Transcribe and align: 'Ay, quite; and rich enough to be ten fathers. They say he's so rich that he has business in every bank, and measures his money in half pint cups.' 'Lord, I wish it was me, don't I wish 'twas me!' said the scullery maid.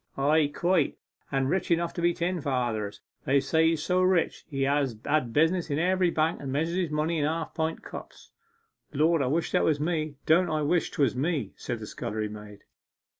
'Ay, 0.17 0.47
quite; 0.47 0.97
and 1.31 1.47
rich 1.47 1.69
enough 1.69 1.93
to 1.93 2.01
be 2.01 2.11
ten 2.11 2.41
fathers. 2.41 3.01
They 3.25 3.39
say 3.39 3.67
he's 3.67 3.83
so 3.83 4.01
rich 4.01 4.45
that 4.45 4.49
he 4.49 4.63
has 4.63 4.95
business 4.95 5.69
in 5.69 5.77
every 5.77 6.09
bank, 6.09 6.41
and 6.41 6.51
measures 6.51 6.75
his 6.75 6.89
money 6.89 7.19
in 7.19 7.25
half 7.25 7.53
pint 7.53 7.83
cups.' 7.83 8.31
'Lord, 8.93 9.21
I 9.21 9.27
wish 9.27 9.53
it 9.53 9.61
was 9.63 9.79
me, 9.79 10.15
don't 10.25 10.49
I 10.49 10.63
wish 10.63 10.89
'twas 10.89 11.15
me!' 11.15 11.53
said 11.55 11.77
the 11.77 11.85
scullery 11.85 12.29
maid. 12.29 12.63